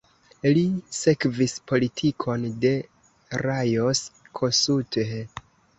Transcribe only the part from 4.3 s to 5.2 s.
Kossuth.